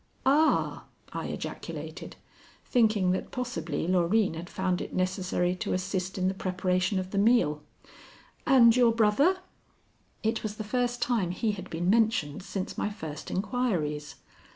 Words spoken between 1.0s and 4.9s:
I ejaculated, thinking that possibly Loreen had found